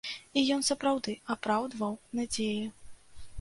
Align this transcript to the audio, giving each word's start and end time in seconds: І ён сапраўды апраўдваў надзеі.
І 0.39 0.43
ён 0.55 0.63
сапраўды 0.69 1.13
апраўдваў 1.33 1.93
надзеі. 2.21 2.65